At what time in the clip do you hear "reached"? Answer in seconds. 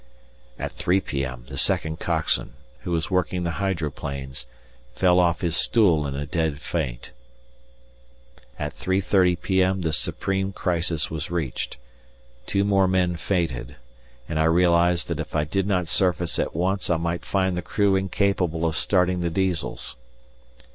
11.29-11.77